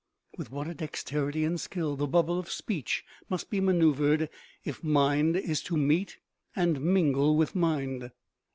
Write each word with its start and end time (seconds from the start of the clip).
With 0.35 0.51
what 0.51 0.67
a 0.67 0.73
dexterity 0.73 1.43
and 1.45 1.61
skill 1.61 1.95
the 1.95 2.07
bubble 2.07 2.39
of 2.39 2.49
speech 2.49 3.05
must 3.29 3.51
be 3.51 3.59
maneuvered 3.59 4.29
if 4.65 4.83
mind 4.83 5.37
is 5.37 5.61
to 5.65 5.77
meet 5.77 6.17
and 6.55 6.81
mingle 6.81 7.37
with 7.37 7.53
mind. 7.53 8.09